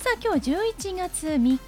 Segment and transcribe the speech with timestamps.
[0.00, 1.60] さあ今日11月3日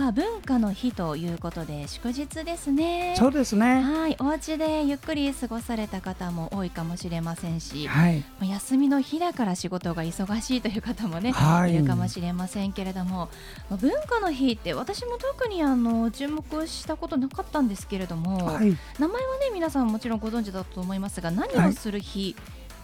[0.00, 3.14] は文化の日ということで祝日ですね。
[3.18, 3.82] そうですね。
[3.82, 8.24] はいお家でゆっくり過ごされた方も多いかもしれませんし、はい。
[8.40, 11.74] 休みの日だから仕事が忙しいという方もね、はい。
[11.74, 13.28] いるかもしれませんけれども
[13.68, 18.74] まあ文化の日って私も特にあの注目したことなかったんですけれども、はい。
[18.98, 22.34] 名前はね皆さんもちろんご存知だと思いますが何をする日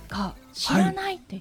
[0.09, 1.41] か知らないって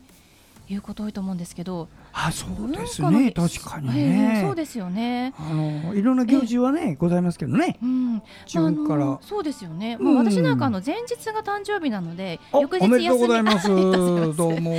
[0.69, 3.25] いうこと多いと思うんですけど、あそうですね。
[3.25, 5.33] 日確かにええねそうですよね。
[5.37, 7.77] あのいろんな行事はねございますけどね。
[7.81, 9.19] うん、自分から。
[9.21, 9.97] そうですよね。
[9.97, 13.67] もう私なんかあの前日が誕生日なので、お翌日おめでとうございます。
[14.35, 14.71] どうも。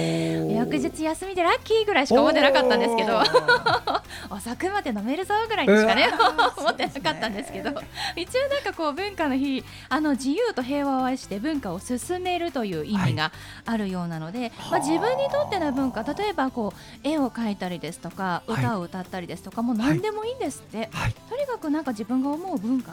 [0.52, 3.20] 翌日休みでラッキーぐらいしか思ってなかったんですけど。
[4.30, 7.70] 遅くまで飲めるぞぐらいにしかね、 うわー思ってなかったんですけど。
[8.16, 13.32] 一応なんかこう文化の日あの自由と平和を愛して文化を進めるという意味が
[13.64, 18.60] あるようなので、まあ、自分にとっての文化例えばこう絵を描いたりですとかはい。
[18.60, 21.14] 歌を歌ったりですとか、もう何でもいいんですって、はい。
[21.28, 22.92] とにかくなんか自分が思う文化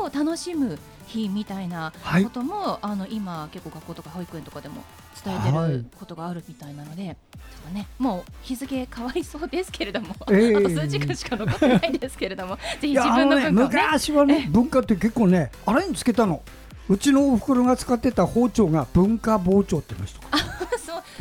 [0.00, 2.24] を楽しむ日みたいなはい。
[2.24, 4.82] ことも、あの今結構学校とか保育園とかでも
[5.24, 10.56] 伝えてることがあるみたいなので、ちょっとねもう日付変わりそうですけれども、ええ。
[10.56, 16.42] あと数時間しか残ってないですけれども ぜひ自分の文化昔はね文化って結構ねあれにつけたの。
[16.90, 20.37] うちのお袋が使ってた包丁が文化包丁って言いました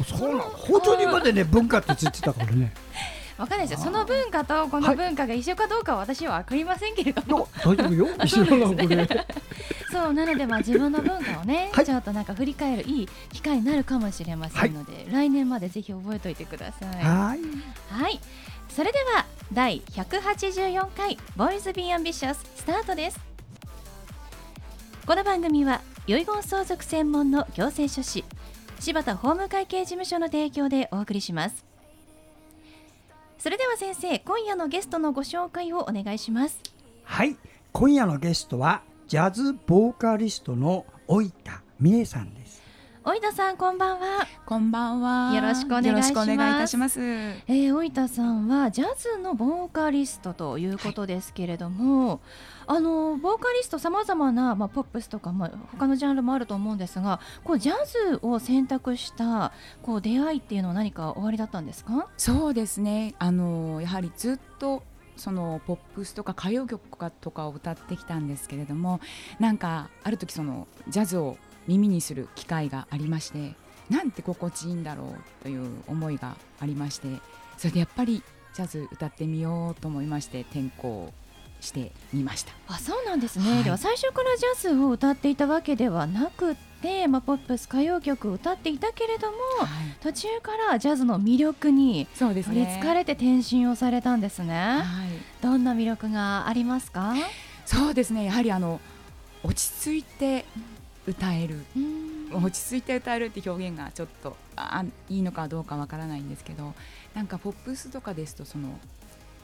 [0.03, 0.41] そうなの？
[0.43, 2.73] 包丁にまでね文化ってついてたからね。
[3.37, 3.85] わかんないですよ。
[3.85, 8.07] その文化とこの文化が一緒かどうかは私は分かりませんけれども、大丈夫よ。
[8.23, 9.25] 一緒なのこれ
[9.91, 11.85] そうなのでまあ自分の文化をね、はい。
[11.85, 16.95] ちょっとなんか振り返るいい機会になるかもしれませんので、来年までぜひ覚えておいてください。
[16.95, 17.39] はい。
[18.01, 18.19] はい、
[18.75, 23.19] それでは第184回ボーイズビーアンビシャススタートです。
[25.05, 28.25] この番組は遺言相続専門の行政書士
[28.79, 31.65] 柴田法務会計事務所の提供でお送りします。
[33.37, 36.59] それでは先生、今夜のゲストのご紹介をお願いします。
[37.03, 37.37] はい
[37.71, 42.56] 今夜のゲストはジャズボーカリストの老田美恵さんです
[43.07, 44.27] 及田さん、こんばんは。
[44.45, 45.33] こんばんは。
[45.33, 46.99] よろしくお願いします。
[47.01, 52.19] えー、及田さんはジャズのボーカリストということですけれども、
[52.65, 57.75] あのボーカリストさまざまな、まあ、ポップスとか、まあ、他のジャンルもあると思うんですがこうジャ
[58.09, 59.53] ズを選択した
[59.83, 62.09] こう出会いっていうのは何かおありだったんですか？
[62.17, 63.15] そうですね。
[63.19, 64.83] あのやはりずっと
[65.15, 68.99] そのポップスとか歌謡曲とかを歌ってきたんですけれども、
[69.39, 71.37] なんかある時そのジャズを
[71.67, 73.55] 耳にする機会がありまして、
[73.89, 77.07] なんて心地いいんだろうという思いがありまして、
[77.57, 78.23] それでやっぱり
[78.53, 81.13] ジャズ歌ってみようと思いまして転校
[81.59, 82.53] してみました。
[82.67, 89.67] あそうなんですね、はいでは最初からジャズを歌っていたわけではなくて、まあ、ポップス歌謡曲を歌っていたけれどもはい
[90.01, 92.77] 途中からジャズの魅力に取りね。
[92.79, 94.53] つかれて転身をされたんですね。
[94.53, 94.83] はい。
[95.41, 97.15] どんな魅力がありますか？
[97.65, 98.25] そうですね。
[98.25, 98.79] やはりあの
[99.43, 100.45] 落ち着いて
[101.07, 101.65] 歌える。
[102.33, 106.73] 落ち着いて歌えるって表現がちょっとあいいのかどうかわからないんですけど
[107.15, 108.77] なんかポップスとかですとその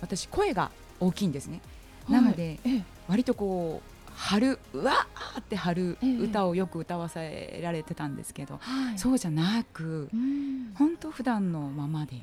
[0.02, 0.70] 私声が
[1.00, 1.62] 大きいんですね、
[2.10, 2.84] なのでええ。
[3.08, 6.18] 割とこう張るうわーって張るええ。
[6.18, 9.00] 歌をよく歌わせられてたんですけど、はい。
[9.00, 10.74] そうじゃなくうん。
[10.76, 12.18] 本当普段のままで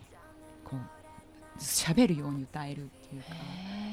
[0.62, 3.30] こう喋るように歌えるっていうか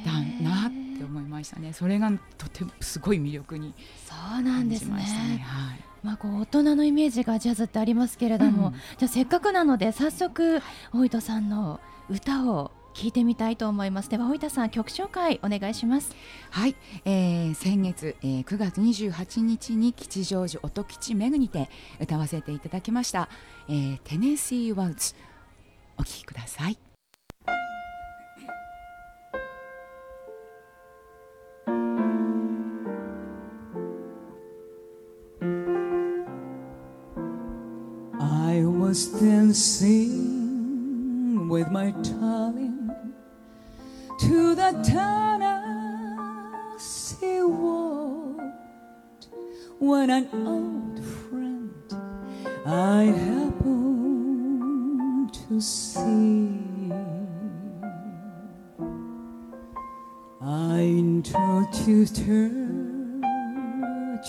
[0.06, 0.12] だ
[0.44, 1.74] なって思いましたね。
[1.74, 3.74] それがとてもすごい魅力に
[4.06, 4.94] そうなん感じですね。
[4.94, 5.38] ましたね。
[5.46, 5.80] はい。
[6.04, 8.74] まあこう大人のイメージがジャズってありますけれども、うん。
[8.74, 10.62] じゃあせっかくなので早速
[10.94, 14.10] 大分さんの歌を聞いてみたいと思います。
[14.10, 16.16] では大分さん曲紹介お願いします。
[16.50, 16.76] はい、
[17.06, 21.70] えー先月、えー9月28日に吉祥寺音吉メグにて
[22.00, 23.30] 歌わせていただきました、
[23.70, 25.14] えーテネシーワウツ
[25.98, 26.87] お聴きください
[39.58, 42.92] dancing with my darling
[44.20, 45.52] to the Tennessee
[47.42, 48.44] waltz.
[49.80, 51.74] when an old friend
[52.68, 53.60] I happen
[55.34, 56.92] to see.
[60.40, 62.50] I introduced her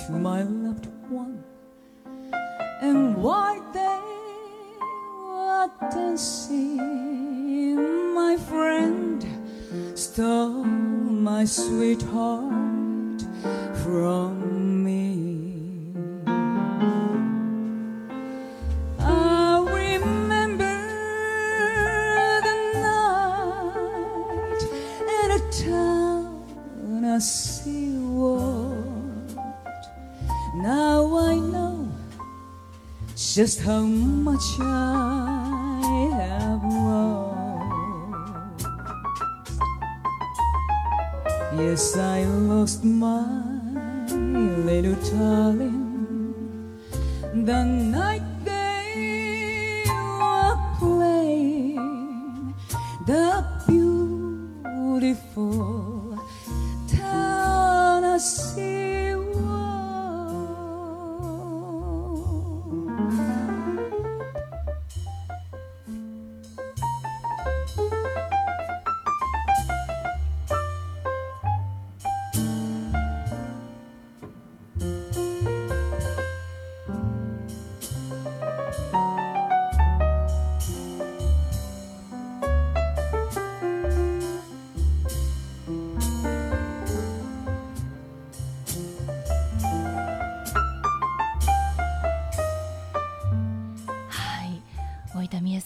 [0.07, 1.45] to my loved one,
[2.81, 3.58] and while
[5.91, 6.85] dancing,
[8.15, 9.26] my friend
[9.94, 13.23] stole my sweetheart
[13.82, 15.93] from me.
[18.99, 20.79] I remember
[22.47, 22.56] the
[22.87, 24.62] night
[25.23, 26.38] in a town.
[30.56, 31.88] Now I know
[33.17, 35.58] just how much I
[36.19, 38.67] have lost.
[41.56, 43.25] Yes, I lost my
[44.69, 45.85] little darling
[47.47, 52.55] the night they were playing
[53.06, 53.44] the
[54.64, 55.78] beautiful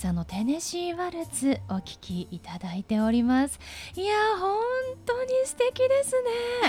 [0.03, 3.61] さんのテネシーワルツお聴きいただいております。
[3.95, 4.59] いや本
[5.07, 6.13] 当に素敵です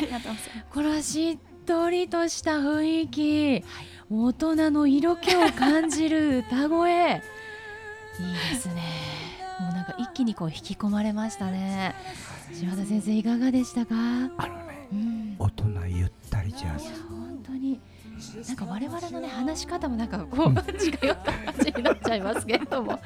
[0.01, 0.05] ね。
[0.05, 0.65] りがとうございます。
[0.71, 3.63] このしっとりとした雰囲気、
[4.11, 7.23] 大人の色気を感じる歌声。
[8.21, 8.83] いいですね。
[9.59, 11.95] もうなんか一気にこう引き込まれましたね。
[12.53, 15.63] 島田先生いかがでしたか、あのねうん、大人
[18.47, 21.33] なんか我々のね話し方もなんかこう近寄った。
[21.53, 22.99] 感じになっちゃいますけれども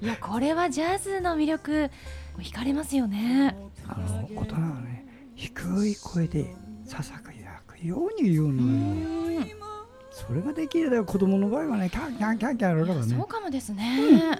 [0.00, 1.90] いやこれはジャズの魅力
[2.38, 3.56] 惹かれますよね
[3.86, 6.54] あの大人はね低い声で
[6.84, 9.46] ささくやくように言うのよ
[10.10, 14.38] それができれば子供の場合はねキャンキャンキャンキャンやるからそうかもですね、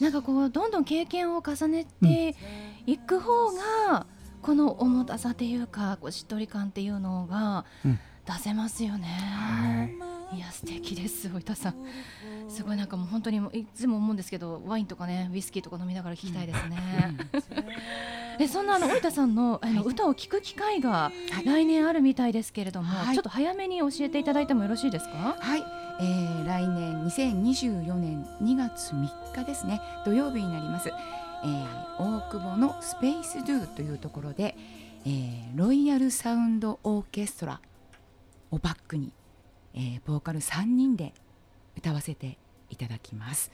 [0.00, 2.36] なんかこうどんどん経験を重ねて
[2.86, 4.06] いく方が、
[4.40, 7.98] この重たさっていうかこうしっとり感っていうのがうん
[8.30, 9.88] 出せますよね、は
[10.32, 10.36] い。
[10.36, 11.74] いや素敵です及田さん。
[12.48, 16.78] すごいなんかもう本当にいつも思うんですけどワインとかねウイスキーとか飲みながら聞きたいですね、
[18.38, 21.10] えそんなあの及田さんのあの歌を聞く機会が
[21.44, 23.14] 来年あるみたいですけれども、はい。
[23.14, 25.36] ちょっと早めに教えていただいてもよろしいですか？
[25.38, 25.64] はい、
[26.00, 29.80] えー、来年2024年2月3日ですね。
[30.04, 31.66] 土曜日になります、えー、
[31.98, 34.56] 大久保のスペースドゥというところで、
[35.04, 37.60] えー、ロイヤルサウンドオーケストラ
[38.50, 39.12] をバックに、
[39.74, 41.12] えー、ボーカル3人で
[41.76, 42.38] 歌わせて
[42.68, 43.50] いただきます。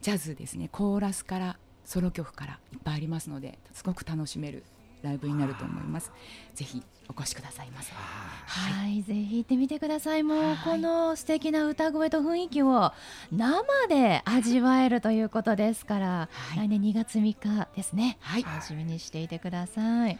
[0.00, 0.68] ジャズですね。
[0.70, 4.64] コーラスからソロ曲からいっぱいありますのですごく楽しめる
[5.02, 6.12] ライブになると思います。
[6.54, 7.92] ぜひお越しくださいませ。
[7.92, 10.22] はい、ぜひ行ってみてください。
[10.22, 10.56] もうはい。
[10.64, 12.92] この素敵な歌声と雰囲気を
[13.32, 16.58] 生で味わえるということですから、はい。
[16.58, 18.18] 来年2月3日ですね。
[18.20, 18.44] はい。
[18.44, 20.18] 楽しみにしていてください。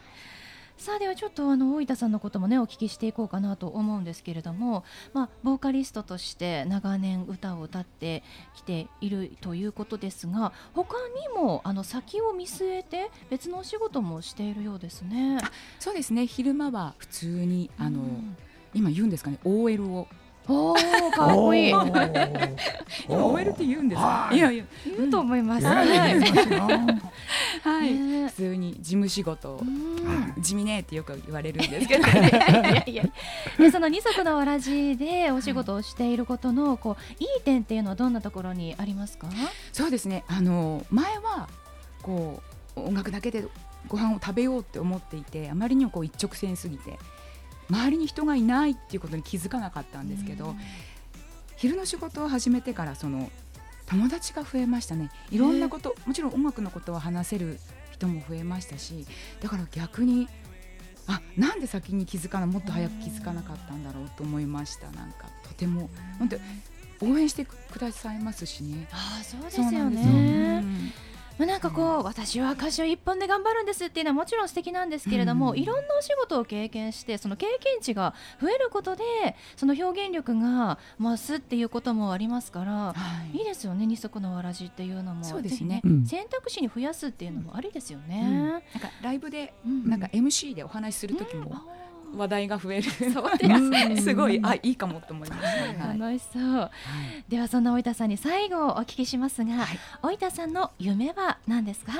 [0.81, 4.83] さあではちょっとあの大分さんのこともねお聞きしていこうかなと思うんですけれども、
[5.13, 8.23] まあボーカリストとして長年歌を歌って
[8.55, 15.37] きているということですが、他にもあの先を見据えて別のお仕事もしているようですね。
[15.79, 16.25] そうですね。
[16.25, 18.35] 昼間は普通にあの、うん。
[18.73, 19.37] 今言うんですかね。
[19.43, 20.07] OL を
[20.47, 21.69] おーかっこいい。
[21.69, 21.89] 今
[23.09, 24.07] OL って言うんですか？
[24.07, 24.37] はい。
[24.37, 24.63] いやいや
[24.97, 25.65] 言うと思います。
[25.65, 25.87] はい。
[27.63, 28.27] はい、ね。
[28.27, 29.61] 普通に事務仕事
[30.39, 33.03] 地味ねってよく言われるんですけど、 いやいやいや。
[33.57, 39.27] でその二足のわらじでお仕事をしていることのこういい点っていうのはどんなところにありますか？
[39.71, 40.23] そうですね。
[40.27, 41.47] あの前は
[42.01, 42.41] こ
[42.75, 43.45] う音楽だけで
[43.87, 46.97] ご飯を食べようって思っていてあまりにもこう一直線すぎて
[47.71, 50.55] 周りに人がいないっていうことに気づかなかったんですけど、
[51.55, 53.31] 昼の仕事を始めてからその
[53.85, 55.09] 友達が増えましたね。
[55.31, 57.59] いろんなこと、もちろん音楽のことは話せる
[57.91, 59.05] 人も増えましたし
[59.41, 60.27] だから逆に
[61.07, 64.91] あなんで先に気づかなもっと早く気づかなかったんだろうと思いました。
[64.91, 66.37] なんかとても本当
[67.05, 68.87] 応援してくださいますしね。
[68.91, 70.63] ああそうですよね。
[71.37, 75.57] まあ、なんかこう私は歌手一本で頑張るんですっていうのはもちろん素敵なんですけれども、うん。
[75.57, 79.03] いろんなお仕事を経験してその経験値が増えることで
[79.55, 82.95] その表現力が増すっていうこともありますからは
[83.33, 83.37] い。
[83.37, 85.23] いいですよね二足のわらじっていうのも。
[85.23, 85.81] そうですね。
[85.83, 86.05] うん。
[86.05, 88.09] 選択肢に増やすっていうのもありですようん。
[88.09, 88.51] ね。
[88.51, 89.89] なんかライブでうん。
[89.89, 91.61] なんか MC でお話しする時もあ
[92.15, 92.89] 話題が増える。
[92.89, 93.11] す
[94.03, 95.99] すごいあいいかもと思います、ーはい。
[95.99, 96.71] 楽しそう、
[97.29, 100.15] ではそんな及田さんに最後お聞きしますが、はい。
[100.15, 101.93] 及田さんの夢は何ですか？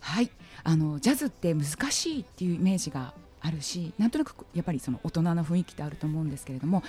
[0.00, 0.30] はい、
[0.62, 6.82] あのジャズって難しいっていうイメージがあるしなんとなくやっぱりその大人の雰囲気ってあると思うんですけれども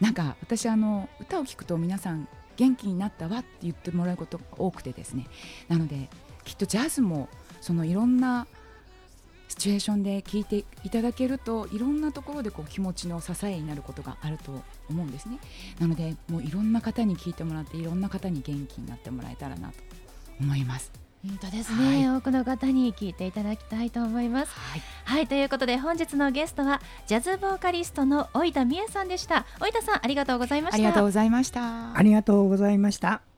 [0.00, 5.26] なんか私あの歌を聴くと皆さん元気になったわって言ってもらうことが多くてですね。
[5.68, 6.08] なので
[6.44, 7.28] きっとジャズも
[7.60, 8.46] そのいろんな
[9.48, 15.38] シチュエーションで聴いていただけるといろんなところでこう気持ちの支えになることがあると思うんですね。
[15.80, 19.74] なのでもういろんな方に聴いてもらっていろんな方に元気になってもらえたらなと
[20.40, 20.92] 思います。
[21.26, 24.52] 本当ですね、は多くの方に聞いていただきたいと思います。
[24.52, 24.82] はい。
[25.04, 29.46] はいということで本日のゲストはジャズボーカリストの及田美恵さんでした。
[29.58, 30.76] 及田さんありがとうございました。
[30.76, 31.96] ありがとうございました。
[31.96, 33.35] ありがとうございました。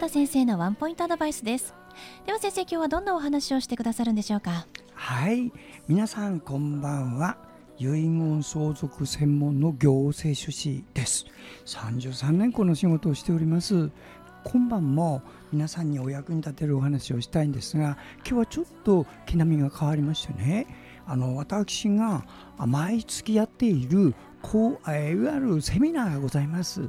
[0.00, 1.74] 田先生のワンポイントアドバイスです
[2.24, 4.66] では先生今日はどんなお話をしてくださるんでしょうか？
[4.94, 5.52] はい、
[5.88, 7.36] 皆さんこんばんは。
[7.76, 11.26] 遺言相続専門の行政書士です。
[11.66, 13.90] 33年この仕事をしております。
[14.44, 15.20] 今晩も
[15.52, 20.66] 皆さんにお役に立てるお話をしたいんですが、今日はちょっと毛並みが変わりましてね。
[21.06, 22.24] あの私が
[22.56, 26.88] 毎月やっているこうえーいわゆるセミナーがございます。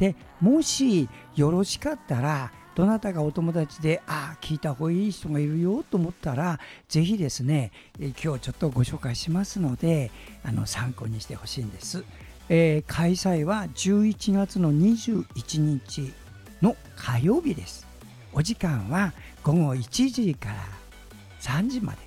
[0.00, 10.10] でもしよろしかったらどなたがお友達でああ聞いた方がいい人がいるよと思ったらぜひですねえ今日ちょっとご紹介しますので
[10.42, 12.02] あの参考にしてほしいんです、
[12.48, 16.14] えー開催は11月の21日
[16.62, 17.86] の火曜日です。
[18.32, 20.56] お時間は午後1時から
[21.40, 21.98] 3時まで、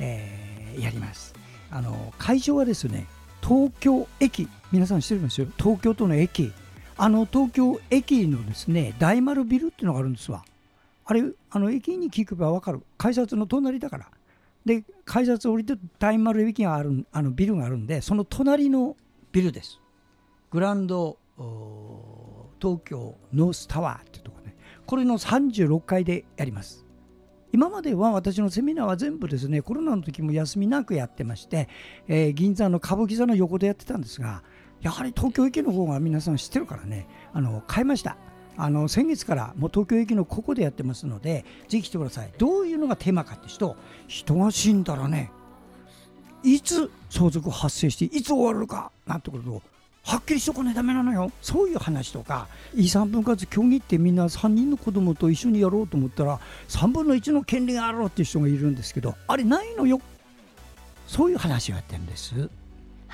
[0.00, 1.34] えーやります。
[1.70, 3.06] あの会場はですね
[3.40, 4.48] 東京駅。
[4.72, 6.52] 皆さん知ってますよ東京都の駅。
[6.96, 10.44] あの東京駅のですね大丸ビルっていうのがあるんですわ。
[11.06, 12.82] あれあの駅に聞けば分かる。
[12.96, 14.08] 改札の隣だから。
[14.64, 18.96] で改札降りて大丸駅があるあのビルがあるんでその隣の
[19.32, 19.80] ビルです。
[20.50, 21.18] グランド
[22.60, 24.56] 東京ノースタワーっていうところね。
[24.86, 26.84] これの36階でやります。
[27.52, 31.68] 今までは私のセミナーは全部ですねコロナの時も休みなくやってまして、
[32.08, 34.42] えー銀座の歌舞伎座の横でやってたんですが
[34.84, 37.08] やはり東京駅の方が皆さん知ってるからね。
[37.32, 38.16] あの変えました。
[38.56, 42.30] あの先月からもう東京駅のここでやってますのでぜひ来てください。
[42.38, 43.76] どういうのがテーマかって人
[44.06, 45.32] 人が死んだらね
[46.44, 49.62] いつ相続発生していつ終わるかなんてことを
[50.02, 51.32] はっきりしとかねダメなのよ。
[51.40, 56.38] そういう話とか遺産分割協議ってみんな3人の子供と一緒にやろうと思ったら
[56.68, 59.98] 3分の1の権利があろうっていう人がいるんですけどあれないのよ。
[61.06, 62.50] そういう話をやってるんです。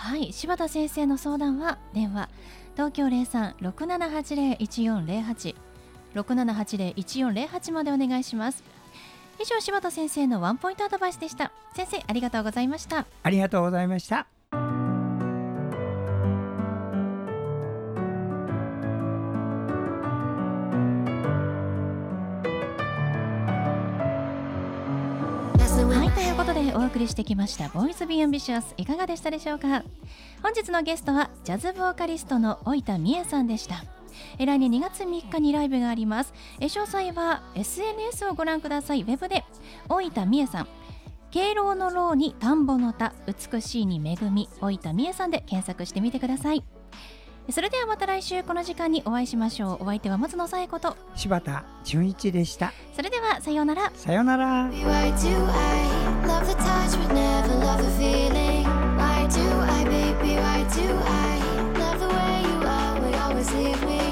[0.00, 2.30] はい柴田先生の相談は電話
[2.74, 5.54] 東京0367801408
[6.14, 8.64] 6780-1408までお願いします。
[9.38, 11.52] 以上柴田先生のワンポイントアドバイスでした。
[11.76, 13.04] 先生ありがとうございました。
[13.22, 14.26] ありがとうございました。
[26.90, 29.84] 送りしてきました「ボーイズ・ビー・アンビシャス」いかがでしたでしょうか？
[30.42, 33.84] 本日のゲストはジャズボーカリストの老田美恵さんでした。
[34.38, 36.34] 来年2月3日にライブがあります。
[36.58, 39.02] 詳細は SNS をご覧ください。
[39.02, 39.44] ウェブで
[39.88, 40.68] 老田美恵さん。
[41.30, 44.48] 敬老の老に田んぼの田美しいに恵み。
[44.60, 46.64] 老田美恵さんで検索してみてください。
[47.52, 49.84] それではまた来週この時間にお会いしましょう。
[49.84, 50.96] お相手は松野紗子と。
[51.16, 52.72] 柴田純一でした。
[52.94, 53.90] それではさようなら。
[53.94, 54.70] さようなら。
[63.30, 64.09] Always leave me?